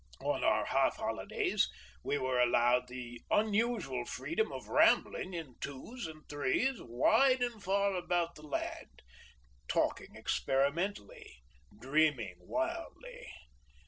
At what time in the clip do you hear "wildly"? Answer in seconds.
12.39-13.29